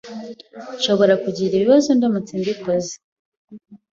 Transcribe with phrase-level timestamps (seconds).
[0.77, 2.93] Nshobora kugira ibibazo ndamutse mbikoze.